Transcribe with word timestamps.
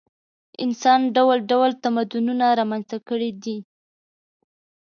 انسان 0.63 1.01
ډول 1.15 1.37
ډول 1.51 1.71
تمدنونه 1.83 2.45
رامنځته 2.59 2.97
کړي 3.07 3.29
دي. 3.43 3.57